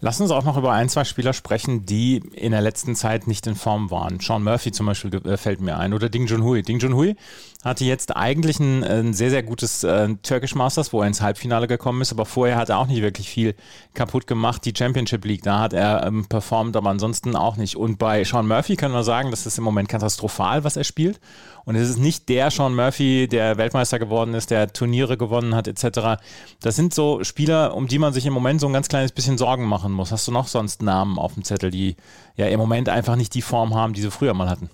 Lass 0.00 0.20
uns 0.20 0.30
auch 0.30 0.44
noch 0.44 0.56
über 0.56 0.72
ein, 0.72 0.88
zwei 0.88 1.04
Spieler 1.04 1.32
sprechen, 1.32 1.84
die 1.84 2.16
in 2.32 2.52
der 2.52 2.60
letzten 2.60 2.94
Zeit 2.94 3.26
nicht 3.26 3.46
in 3.46 3.54
Form 3.54 3.90
waren. 3.90 4.20
Sean 4.20 4.42
Murphy 4.42 4.72
zum 4.72 4.86
Beispiel 4.86 5.14
äh, 5.26 5.36
fällt 5.36 5.60
mir 5.60 5.78
ein 5.78 5.92
oder 5.92 6.08
Ding 6.08 6.26
Junhui. 6.26 6.62
Ding 6.62 6.78
Junhui 6.78 7.16
hatte 7.64 7.84
jetzt 7.84 8.16
eigentlich 8.16 8.60
ein, 8.60 8.84
ein 8.84 9.12
sehr, 9.12 9.30
sehr 9.30 9.42
gutes 9.42 9.84
äh, 9.84 10.08
Turkish 10.22 10.54
Masters, 10.54 10.92
wo 10.92 11.02
er 11.02 11.08
ins 11.08 11.20
Halbfinale 11.20 11.66
gekommen 11.66 12.00
ist, 12.00 12.12
aber 12.12 12.24
vorher 12.24 12.56
hat 12.56 12.68
er 12.68 12.78
auch 12.78 12.86
nicht 12.86 13.02
wirklich 13.02 13.28
viel 13.28 13.54
kaputt 13.94 14.26
gemacht. 14.26 14.64
Die 14.64 14.72
Championship 14.76 15.24
League, 15.24 15.42
da 15.42 15.60
hat 15.60 15.72
er 15.72 16.06
ähm, 16.06 16.26
performt, 16.26 16.76
aber 16.76 16.90
ansonsten 16.90 17.36
auch 17.36 17.56
nicht. 17.56 17.76
Und 17.76 17.98
bei 17.98 18.24
Sean 18.24 18.46
Murphy 18.46 18.76
können 18.76 18.94
wir 18.94 19.04
sagen, 19.04 19.30
das 19.30 19.44
ist 19.44 19.58
im 19.58 19.64
Moment 19.64 19.88
katastrophal, 19.88 20.64
was 20.64 20.76
er 20.76 20.84
spielt. 20.84 21.20
Und 21.68 21.74
es 21.74 21.90
ist 21.90 21.98
nicht 21.98 22.30
der 22.30 22.50
Sean 22.50 22.74
Murphy, 22.74 23.28
der 23.28 23.58
Weltmeister 23.58 23.98
geworden 23.98 24.32
ist, 24.32 24.50
der 24.50 24.72
Turniere 24.72 25.18
gewonnen 25.18 25.54
hat, 25.54 25.68
etc. 25.68 26.18
Das 26.62 26.76
sind 26.76 26.94
so 26.94 27.22
Spieler, 27.22 27.76
um 27.76 27.88
die 27.88 27.98
man 27.98 28.14
sich 28.14 28.24
im 28.24 28.32
Moment 28.32 28.62
so 28.62 28.66
ein 28.68 28.72
ganz 28.72 28.88
kleines 28.88 29.12
bisschen 29.12 29.36
Sorgen 29.36 29.66
machen 29.66 29.92
muss. 29.92 30.10
Hast 30.10 30.26
du 30.26 30.32
noch 30.32 30.46
sonst 30.46 30.80
Namen 30.80 31.18
auf 31.18 31.34
dem 31.34 31.44
Zettel, 31.44 31.70
die 31.70 31.96
ja 32.36 32.46
im 32.46 32.58
Moment 32.58 32.88
einfach 32.88 33.16
nicht 33.16 33.34
die 33.34 33.42
Form 33.42 33.74
haben, 33.74 33.92
die 33.92 34.00
sie 34.00 34.10
früher 34.10 34.32
mal 34.32 34.48
hatten? 34.48 34.70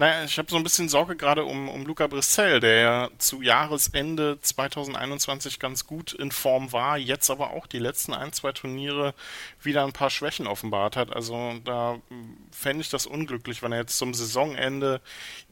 Naja, 0.00 0.24
ich 0.24 0.38
habe 0.38 0.50
so 0.50 0.56
ein 0.56 0.62
bisschen 0.62 0.88
Sorge 0.88 1.14
gerade 1.14 1.44
um, 1.44 1.68
um 1.68 1.84
Luca 1.84 2.06
Brissell, 2.06 2.58
der 2.58 2.80
ja 2.80 3.10
zu 3.18 3.42
Jahresende 3.42 4.38
2021 4.40 5.58
ganz 5.58 5.86
gut 5.86 6.14
in 6.14 6.32
Form 6.32 6.72
war, 6.72 6.96
jetzt 6.96 7.28
aber 7.28 7.50
auch 7.50 7.66
die 7.66 7.80
letzten 7.80 8.14
ein, 8.14 8.32
zwei 8.32 8.52
Turniere 8.52 9.12
wieder 9.60 9.84
ein 9.84 9.92
paar 9.92 10.08
Schwächen 10.08 10.46
offenbart 10.46 10.96
hat. 10.96 11.14
Also 11.14 11.52
da 11.66 12.00
fände 12.50 12.80
ich 12.80 12.88
das 12.88 13.04
unglücklich, 13.04 13.62
wenn 13.62 13.72
er 13.72 13.80
jetzt 13.80 13.98
zum 13.98 14.14
Saisonende 14.14 15.02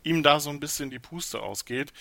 ihm 0.02 0.22
da 0.22 0.40
so 0.40 0.48
ein 0.48 0.60
bisschen 0.60 0.88
die 0.88 0.98
Puste 0.98 1.40
ausgeht. 1.40 1.92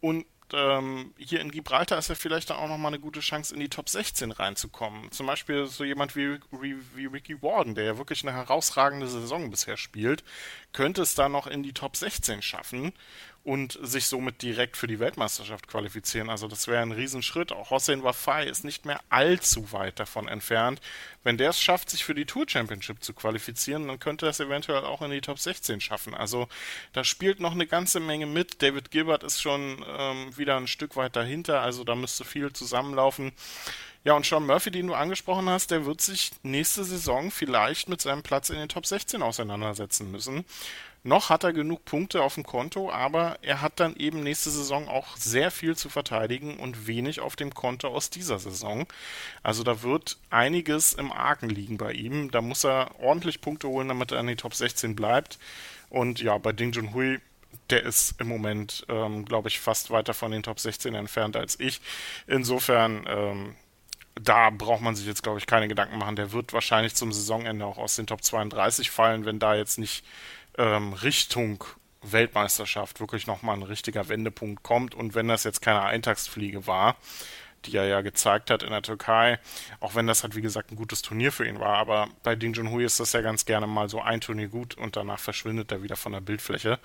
Und 0.00 0.24
ähm, 0.52 1.12
hier 1.18 1.40
in 1.40 1.50
Gibraltar 1.50 1.98
ist 1.98 2.08
ja 2.08 2.14
vielleicht 2.14 2.50
dann 2.50 2.58
auch 2.58 2.68
nochmal 2.68 2.92
eine 2.92 3.00
gute 3.00 3.20
Chance, 3.20 3.54
in 3.54 3.60
die 3.60 3.68
Top 3.68 3.88
16 3.88 4.30
reinzukommen. 4.30 5.10
Zum 5.10 5.26
Beispiel 5.26 5.66
so 5.66 5.84
jemand 5.84 6.16
wie, 6.16 6.38
wie, 6.50 6.76
wie 6.94 7.06
Ricky 7.06 7.42
Warden, 7.42 7.74
der 7.74 7.84
ja 7.84 7.98
wirklich 7.98 8.22
eine 8.26 8.36
herausragende 8.36 9.08
Saison 9.08 9.50
bisher 9.50 9.76
spielt, 9.76 10.24
könnte 10.72 11.02
es 11.02 11.14
da 11.14 11.28
noch 11.28 11.46
in 11.46 11.62
die 11.62 11.72
Top 11.72 11.96
16 11.96 12.42
schaffen 12.42 12.92
und 13.48 13.78
sich 13.80 14.08
somit 14.08 14.42
direkt 14.42 14.76
für 14.76 14.86
die 14.86 14.98
Weltmeisterschaft 14.98 15.68
qualifizieren. 15.68 16.28
Also 16.28 16.48
das 16.48 16.68
wäre 16.68 16.82
ein 16.82 16.92
Riesenschritt. 16.92 17.50
Auch 17.50 17.70
Hossein 17.70 18.02
Wafai 18.02 18.44
ist 18.44 18.62
nicht 18.62 18.84
mehr 18.84 19.00
allzu 19.08 19.72
weit 19.72 19.98
davon 19.98 20.28
entfernt. 20.28 20.82
Wenn 21.24 21.38
der 21.38 21.50
es 21.50 21.60
schafft, 21.60 21.88
sich 21.88 22.04
für 22.04 22.14
die 22.14 22.26
Tour 22.26 22.44
Championship 22.46 23.02
zu 23.02 23.14
qualifizieren, 23.14 23.88
dann 23.88 23.98
könnte 23.98 24.26
er 24.26 24.30
es 24.30 24.40
eventuell 24.40 24.84
auch 24.84 25.00
in 25.00 25.10
die 25.10 25.22
Top 25.22 25.38
16 25.38 25.80
schaffen. 25.80 26.14
Also 26.14 26.46
da 26.92 27.04
spielt 27.04 27.40
noch 27.40 27.52
eine 27.52 27.66
ganze 27.66 28.00
Menge 28.00 28.26
mit. 28.26 28.60
David 28.60 28.90
Gilbert 28.90 29.22
ist 29.24 29.40
schon 29.40 29.82
ähm, 29.96 30.36
wieder 30.38 30.56
ein 30.56 30.66
Stück 30.66 30.96
weit 30.96 31.16
dahinter, 31.16 31.60
also 31.60 31.84
da 31.84 31.94
müsste 31.94 32.24
viel 32.24 32.52
zusammenlaufen. 32.52 33.32
Ja, 34.04 34.14
und 34.14 34.24
Sean 34.24 34.46
Murphy, 34.46 34.70
den 34.70 34.86
du 34.86 34.94
angesprochen 34.94 35.48
hast, 35.50 35.70
der 35.70 35.84
wird 35.84 36.00
sich 36.00 36.30
nächste 36.42 36.84
Saison 36.84 37.30
vielleicht 37.30 37.88
mit 37.88 38.00
seinem 38.00 38.22
Platz 38.22 38.48
in 38.48 38.56
den 38.56 38.68
Top 38.68 38.86
16 38.86 39.22
auseinandersetzen 39.22 40.10
müssen. 40.10 40.44
Noch 41.04 41.30
hat 41.30 41.44
er 41.44 41.52
genug 41.52 41.84
Punkte 41.84 42.22
auf 42.22 42.34
dem 42.34 42.44
Konto, 42.44 42.90
aber 42.90 43.38
er 43.42 43.62
hat 43.62 43.80
dann 43.80 43.96
eben 43.96 44.22
nächste 44.22 44.50
Saison 44.50 44.88
auch 44.88 45.16
sehr 45.16 45.50
viel 45.50 45.76
zu 45.76 45.88
verteidigen 45.88 46.58
und 46.58 46.86
wenig 46.86 47.20
auf 47.20 47.36
dem 47.36 47.54
Konto 47.54 47.88
aus 47.88 48.10
dieser 48.10 48.38
Saison. 48.38 48.86
Also 49.42 49.62
da 49.62 49.82
wird 49.82 50.18
einiges 50.30 50.94
im 50.94 51.12
Argen 51.12 51.48
liegen 51.48 51.78
bei 51.78 51.92
ihm. 51.92 52.30
Da 52.30 52.40
muss 52.40 52.64
er 52.64 52.90
ordentlich 53.00 53.40
Punkte 53.40 53.68
holen, 53.68 53.88
damit 53.88 54.12
er 54.12 54.20
in 54.20 54.26
die 54.26 54.36
Top 54.36 54.54
16 54.54 54.96
bleibt. 54.96 55.38
Und 55.88 56.20
ja, 56.20 56.36
bei 56.36 56.52
Ding 56.52 56.72
Junhui 56.72 57.20
der 57.70 57.82
ist 57.82 58.20
im 58.20 58.28
Moment, 58.28 58.86
ähm, 58.88 59.24
glaube 59.24 59.48
ich, 59.48 59.60
fast 59.60 59.90
weiter 59.90 60.14
von 60.14 60.30
den 60.30 60.42
Top 60.42 60.58
16 60.58 60.94
entfernt 60.94 61.36
als 61.36 61.58
ich. 61.60 61.80
Insofern, 62.26 63.04
ähm, 63.08 63.54
da 64.20 64.50
braucht 64.50 64.80
man 64.80 64.96
sich 64.96 65.06
jetzt, 65.06 65.22
glaube 65.22 65.38
ich, 65.38 65.46
keine 65.46 65.68
Gedanken 65.68 65.98
machen. 65.98 66.16
Der 66.16 66.32
wird 66.32 66.52
wahrscheinlich 66.52 66.94
zum 66.94 67.12
Saisonende 67.12 67.64
auch 67.64 67.78
aus 67.78 67.96
den 67.96 68.06
Top 68.06 68.22
32 68.22 68.90
fallen, 68.90 69.24
wenn 69.24 69.38
da 69.38 69.54
jetzt 69.54 69.78
nicht 69.78 70.04
ähm, 70.56 70.92
Richtung 70.92 71.64
Weltmeisterschaft 72.02 73.00
wirklich 73.00 73.26
nochmal 73.26 73.56
ein 73.56 73.62
richtiger 73.62 74.08
Wendepunkt 74.08 74.62
kommt 74.62 74.94
und 74.94 75.14
wenn 75.14 75.28
das 75.28 75.44
jetzt 75.44 75.60
keine 75.60 75.82
Eintagsfliege 75.82 76.66
war, 76.66 76.96
die 77.64 77.76
er 77.76 77.86
ja 77.86 78.00
gezeigt 78.00 78.50
hat 78.50 78.62
in 78.62 78.70
der 78.70 78.82
Türkei, 78.82 79.38
auch 79.80 79.94
wenn 79.94 80.06
das 80.06 80.22
halt 80.22 80.36
wie 80.36 80.40
gesagt 80.40 80.70
ein 80.72 80.76
gutes 80.76 81.02
Turnier 81.02 81.32
für 81.32 81.46
ihn 81.46 81.60
war, 81.60 81.76
aber 81.76 82.08
bei 82.22 82.36
Ding 82.36 82.54
Junhui 82.54 82.84
ist 82.84 83.00
das 83.00 83.12
ja 83.12 83.20
ganz 83.20 83.44
gerne 83.44 83.66
mal 83.66 83.88
so 83.88 84.00
ein 84.00 84.20
Turnier 84.20 84.48
gut 84.48 84.76
und 84.76 84.96
danach 84.96 85.18
verschwindet 85.18 85.72
er 85.72 85.82
wieder 85.82 85.96
von 85.96 86.12
der 86.12 86.20
Bildfläche. 86.20 86.78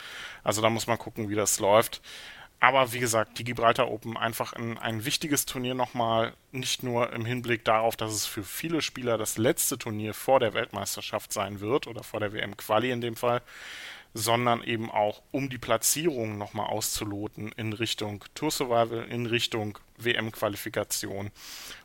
Also 0.43 0.61
da 0.61 0.69
muss 0.69 0.87
man 0.87 0.97
gucken, 0.97 1.29
wie 1.29 1.35
das 1.35 1.59
läuft. 1.59 2.01
Aber 2.63 2.93
wie 2.93 2.99
gesagt, 2.99 3.39
die 3.39 3.43
Gibraltar 3.43 3.91
Open 3.91 4.15
einfach 4.15 4.53
ein, 4.53 4.77
ein 4.77 5.03
wichtiges 5.03 5.45
Turnier 5.45 5.73
nochmal, 5.73 6.31
nicht 6.53 6.81
nur 6.81 7.11
im 7.11 7.25
Hinblick 7.25 7.65
darauf, 7.65 7.97
dass 7.97 8.13
es 8.13 8.25
für 8.25 8.43
viele 8.43 8.81
Spieler 8.81 9.17
das 9.17 9.37
letzte 9.37 9.77
Turnier 9.77 10.13
vor 10.13 10.39
der 10.39 10.53
Weltmeisterschaft 10.53 11.33
sein 11.33 11.59
wird 11.59 11.87
oder 11.87 12.03
vor 12.03 12.21
der 12.21 12.31
WM-Quali 12.31 12.89
in 12.89 13.01
dem 13.01 13.17
Fall, 13.17 13.41
sondern 14.13 14.63
eben 14.63 14.89
auch 14.89 15.21
um 15.31 15.49
die 15.49 15.57
Platzierung 15.57 16.37
nochmal 16.37 16.67
auszuloten 16.67 17.51
in 17.57 17.73
Richtung 17.73 18.23
Tour 18.33 18.51
Survival, 18.51 19.03
in 19.09 19.25
Richtung 19.25 19.77
WM-Qualifikation 20.05 21.31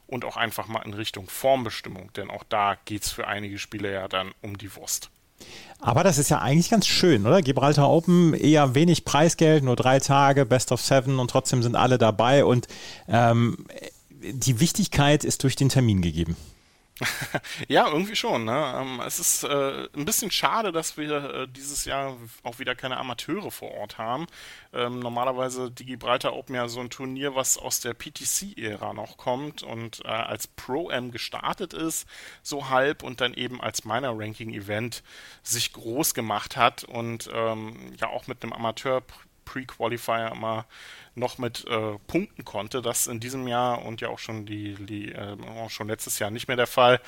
und 0.06 0.24
auch 0.24 0.36
einfach 0.36 0.68
mal 0.68 0.82
in 0.82 0.94
Richtung 0.94 1.28
Formbestimmung, 1.28 2.12
denn 2.14 2.30
auch 2.30 2.44
da 2.48 2.76
geht 2.84 3.04
es 3.04 3.10
für 3.10 3.26
einige 3.26 3.58
Spieler 3.58 3.90
ja 3.90 4.08
dann 4.08 4.32
um 4.42 4.56
die 4.58 4.74
Wurst. 4.74 5.10
Aber 5.80 6.02
das 6.02 6.18
ist 6.18 6.30
ja 6.30 6.38
eigentlich 6.38 6.70
ganz 6.70 6.86
schön, 6.86 7.24
oder? 7.26 7.42
Gibraltar 7.42 7.88
Open, 7.88 8.34
eher 8.34 8.74
wenig 8.74 9.04
Preisgeld, 9.04 9.62
nur 9.62 9.76
drei 9.76 10.00
Tage, 10.00 10.44
Best 10.44 10.72
of 10.72 10.80
Seven 10.80 11.20
und 11.20 11.30
trotzdem 11.30 11.62
sind 11.62 11.76
alle 11.76 11.98
dabei 11.98 12.44
und 12.44 12.66
ähm, 13.06 13.66
die 14.10 14.58
Wichtigkeit 14.58 15.22
ist 15.22 15.44
durch 15.44 15.54
den 15.54 15.68
Termin 15.68 16.02
gegeben. 16.02 16.36
ja, 17.68 17.88
irgendwie 17.88 18.16
schon. 18.16 18.44
Ne? 18.44 18.74
Ähm, 18.76 19.00
es 19.06 19.18
ist 19.18 19.44
äh, 19.44 19.88
ein 19.94 20.04
bisschen 20.04 20.30
schade, 20.30 20.72
dass 20.72 20.96
wir 20.96 21.34
äh, 21.34 21.48
dieses 21.48 21.84
Jahr 21.84 22.16
auch 22.42 22.58
wieder 22.58 22.74
keine 22.74 22.96
Amateure 22.96 23.50
vor 23.50 23.72
Ort 23.72 23.98
haben. 23.98 24.26
Ähm, 24.72 24.98
normalerweise 24.98 25.70
die 25.70 25.86
Gibraltar 25.86 26.34
Open 26.34 26.54
ja 26.54 26.68
so 26.68 26.80
ein 26.80 26.90
Turnier, 26.90 27.34
was 27.34 27.56
aus 27.56 27.80
der 27.80 27.94
PTC-Ära 27.94 28.92
noch 28.94 29.16
kommt 29.16 29.62
und 29.62 30.04
äh, 30.04 30.08
als 30.08 30.46
Pro-Am 30.48 31.10
gestartet 31.10 31.72
ist, 31.72 32.08
so 32.42 32.68
halb 32.68 33.02
und 33.02 33.20
dann 33.20 33.34
eben 33.34 33.60
als 33.60 33.84
Minor-Ranking-Event 33.84 35.02
sich 35.42 35.72
groß 35.72 36.14
gemacht 36.14 36.56
hat 36.56 36.84
und 36.84 37.30
ähm, 37.32 37.92
ja 37.98 38.08
auch 38.08 38.26
mit 38.26 38.42
einem 38.42 38.52
Amateur 38.52 39.02
Pre-Qualifier 39.48 40.32
immer 40.32 40.66
noch 41.14 41.38
mit 41.38 41.66
äh, 41.66 41.98
punkten 42.06 42.44
konnte. 42.44 42.82
Das 42.82 43.06
in 43.06 43.18
diesem 43.18 43.48
Jahr 43.48 43.84
und 43.84 44.00
ja 44.00 44.08
auch 44.08 44.18
schon 44.18 44.44
die, 44.44 44.74
die 44.74 45.12
äh, 45.12 45.36
auch 45.64 45.70
schon 45.70 45.88
letztes 45.88 46.18
Jahr 46.18 46.30
nicht 46.30 46.48
mehr 46.48 46.56
der 46.56 46.66
Fall. 46.66 47.00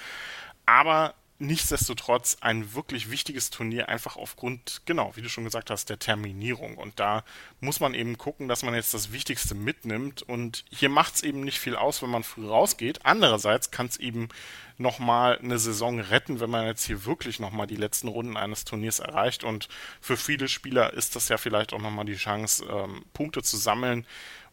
Aber 0.64 1.14
nichtsdestotrotz 1.40 2.36
ein 2.42 2.74
wirklich 2.74 3.10
wichtiges 3.10 3.50
Turnier, 3.50 3.88
einfach 3.88 4.16
aufgrund, 4.16 4.82
genau, 4.84 5.16
wie 5.16 5.22
du 5.22 5.30
schon 5.30 5.44
gesagt 5.44 5.70
hast, 5.70 5.88
der 5.88 5.98
Terminierung. 5.98 6.76
Und 6.76 7.00
da 7.00 7.24
muss 7.60 7.80
man 7.80 7.94
eben 7.94 8.18
gucken, 8.18 8.46
dass 8.46 8.62
man 8.62 8.74
jetzt 8.74 8.92
das 8.92 9.10
Wichtigste 9.10 9.54
mitnimmt. 9.54 10.22
Und 10.22 10.64
hier 10.70 10.90
macht 10.90 11.16
es 11.16 11.22
eben 11.22 11.40
nicht 11.40 11.58
viel 11.58 11.76
aus, 11.76 12.02
wenn 12.02 12.10
man 12.10 12.24
früh 12.24 12.46
rausgeht. 12.46 13.00
Andererseits 13.04 13.70
kann 13.70 13.86
es 13.86 13.96
eben 13.96 14.28
nochmal 14.76 15.38
eine 15.38 15.58
Saison 15.58 15.98
retten, 15.98 16.40
wenn 16.40 16.50
man 16.50 16.66
jetzt 16.66 16.84
hier 16.84 17.06
wirklich 17.06 17.40
nochmal 17.40 17.66
die 17.66 17.76
letzten 17.76 18.08
Runden 18.08 18.36
eines 18.36 18.64
Turniers 18.66 18.98
erreicht. 18.98 19.42
Und 19.42 19.68
für 20.00 20.18
viele 20.18 20.46
Spieler 20.46 20.92
ist 20.92 21.16
das 21.16 21.28
ja 21.28 21.38
vielleicht 21.38 21.72
auch 21.72 21.80
nochmal 21.80 22.04
die 22.04 22.16
Chance, 22.16 22.66
ähm, 22.70 23.04
Punkte 23.14 23.42
zu 23.42 23.56
sammeln, 23.56 24.06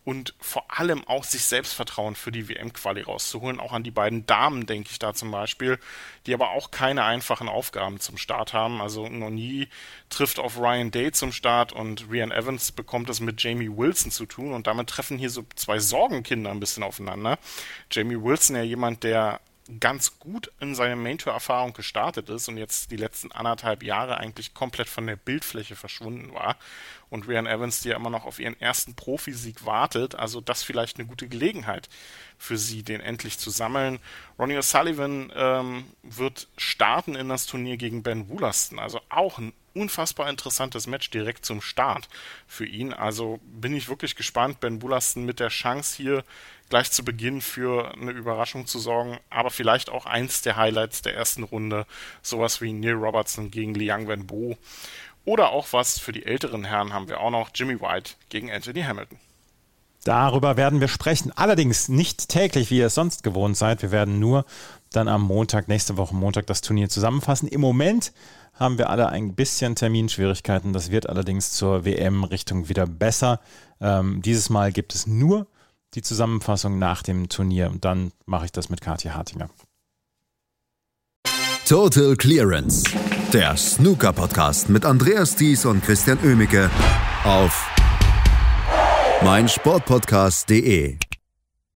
und 0.07 0.35
vor 0.39 0.63
allem 0.69 1.05
auch 1.05 1.25
sich 1.25 1.43
Selbstvertrauen 1.43 2.15
für 2.15 2.31
die 2.31 2.47
WM-Quali 2.47 3.01
rauszuholen. 3.01 3.59
Auch 3.59 3.73
an 3.73 3.83
die 3.83 3.91
beiden 3.91 4.25
Damen 4.25 4.65
denke 4.65 4.87
ich 4.89 4.99
da 4.99 5.13
zum 5.13 5.31
Beispiel, 5.31 5.79
die 6.25 6.33
aber 6.33 6.51
auch 6.51 6.71
keine 6.71 7.03
einfachen 7.03 7.49
Aufgaben 7.49 7.99
zum 7.99 8.15
Start 8.15 8.53
haben. 8.53 8.81
Also 8.81 9.09
Noni 9.09 9.67
trifft 10.07 10.39
auf 10.39 10.57
Ryan 10.59 10.91
Day 10.91 11.11
zum 11.11 11.33
Start 11.33 11.73
und 11.73 12.09
Rian 12.09 12.31
Evans 12.31 12.71
bekommt 12.71 13.09
es 13.09 13.19
mit 13.19 13.43
Jamie 13.43 13.69
Wilson 13.69 14.09
zu 14.09 14.25
tun 14.25 14.53
und 14.53 14.65
damit 14.65 14.87
treffen 14.87 15.17
hier 15.17 15.29
so 15.29 15.43
zwei 15.55 15.77
Sorgenkinder 15.79 16.51
ein 16.51 16.61
bisschen 16.61 16.83
aufeinander. 16.83 17.37
Jamie 17.91 18.23
Wilson 18.23 18.55
ja 18.55 18.63
jemand, 18.63 19.03
der 19.03 19.41
ganz 19.79 20.19
gut 20.19 20.51
in 20.59 20.75
seine 20.75 20.95
Main-Tour-Erfahrung 20.95 21.73
gestartet 21.73 22.29
ist 22.29 22.47
und 22.47 22.57
jetzt 22.57 22.91
die 22.91 22.95
letzten 22.95 23.31
anderthalb 23.31 23.83
Jahre 23.83 24.17
eigentlich 24.17 24.53
komplett 24.53 24.87
von 24.87 25.07
der 25.07 25.15
Bildfläche 25.15 25.75
verschwunden 25.75 26.33
war. 26.33 26.57
Und 27.09 27.27
Ryan 27.27 27.47
Evans, 27.47 27.81
die 27.81 27.89
ja 27.89 27.95
immer 27.95 28.09
noch 28.09 28.25
auf 28.25 28.39
ihren 28.39 28.59
ersten 28.59 28.95
Profisieg 28.95 29.65
wartet, 29.65 30.15
also 30.15 30.41
das 30.41 30.63
vielleicht 30.63 30.97
eine 30.97 31.07
gute 31.07 31.27
Gelegenheit 31.27 31.89
für 32.37 32.57
sie, 32.57 32.83
den 32.83 33.01
endlich 33.01 33.39
zu 33.39 33.49
sammeln. 33.49 33.99
Ronnie 34.37 34.57
O'Sullivan 34.57 35.31
ähm, 35.35 35.85
wird 36.03 36.47
starten 36.57 37.15
in 37.15 37.29
das 37.29 37.45
Turnier 37.45 37.77
gegen 37.77 38.03
Ben 38.03 38.29
Woolaston, 38.29 38.79
also 38.79 39.01
auch 39.09 39.37
ein 39.37 39.53
unfassbar 39.77 40.29
interessantes 40.29 40.87
Match 40.87 41.09
direkt 41.09 41.45
zum 41.45 41.61
Start 41.61 42.07
für 42.47 42.65
ihn. 42.65 42.93
Also 42.93 43.39
bin 43.43 43.75
ich 43.75 43.89
wirklich 43.89 44.15
gespannt, 44.15 44.59
Ben 44.59 44.81
Woolaston 44.81 45.25
mit 45.25 45.39
der 45.39 45.49
Chance 45.49 45.97
hier 45.97 46.23
gleich 46.69 46.91
zu 46.91 47.03
Beginn 47.05 47.41
für 47.41 47.93
eine 47.93 48.11
Überraschung 48.11 48.67
zu 48.67 48.79
sorgen, 48.79 49.19
aber 49.29 49.49
vielleicht 49.49 49.89
auch 49.89 50.05
eins 50.05 50.41
der 50.41 50.57
Highlights 50.57 51.01
der 51.01 51.15
ersten 51.15 51.43
Runde, 51.43 51.85
sowas 52.21 52.61
wie 52.61 52.73
Neil 52.73 52.93
Robertson 52.93 53.51
gegen 53.51 53.73
Liang 53.73 54.07
Wenbo. 54.07 54.57
Oder 55.23 55.49
auch 55.49 55.73
was 55.73 55.99
für 55.99 56.13
die 56.13 56.25
älteren 56.25 56.63
Herren 56.63 56.93
haben 56.93 57.09
wir 57.09 57.19
auch 57.19 57.31
noch 57.31 57.49
Jimmy 57.53 57.81
White 57.81 58.13
gegen 58.29 58.51
Anthony 58.51 58.81
Hamilton. 58.81 59.19
Darüber 60.07 60.55
werden 60.55 60.79
wir 60.79 60.87
sprechen. 60.87 61.33
Allerdings 61.35 61.89
nicht 61.89 62.29
täglich, 62.29 62.71
wie 62.71 62.77
ihr 62.77 62.85
es 62.85 62.95
sonst 62.95 63.23
gewohnt 63.23 63.57
seid. 63.57 63.81
Wir 63.81 63.91
werden 63.91 64.21
nur 64.21 64.45
dann 64.93 65.09
am 65.09 65.21
Montag, 65.21 65.67
nächste 65.67 65.97
Woche 65.97 66.15
Montag, 66.15 66.47
das 66.47 66.61
Turnier 66.61 66.87
zusammenfassen. 66.87 67.49
Im 67.49 67.59
Moment 67.59 68.13
haben 68.53 68.77
wir 68.77 68.89
alle 68.89 69.09
ein 69.09 69.35
bisschen 69.35 69.75
Terminschwierigkeiten. 69.75 70.71
Das 70.71 70.91
wird 70.91 71.09
allerdings 71.09 71.51
zur 71.51 71.83
WM-Richtung 71.83 72.69
wieder 72.69 72.87
besser. 72.87 73.41
Ähm, 73.81 74.21
dieses 74.21 74.49
Mal 74.49 74.71
gibt 74.71 74.95
es 74.95 75.07
nur 75.07 75.45
die 75.93 76.01
Zusammenfassung 76.01 76.79
nach 76.79 77.03
dem 77.03 77.27
Turnier 77.27 77.69
und 77.69 77.83
dann 77.83 78.13
mache 78.25 78.45
ich 78.45 78.53
das 78.53 78.69
mit 78.69 78.79
Katja 78.79 79.13
Hartinger. 79.13 79.49
Total 81.67 82.15
Clearance, 82.15 82.85
der 83.33 83.57
Snooker-Podcast 83.57 84.69
mit 84.69 84.85
Andreas 84.85 85.35
Thies 85.35 85.65
und 85.65 85.83
Christian 85.83 86.17
Ömicke 86.23 86.71
auf 87.25 87.76
meinsportpodcast.de. 89.23 91.06